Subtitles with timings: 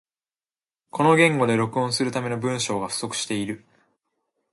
[0.89, 3.63] この言語で録音するための文章が不足している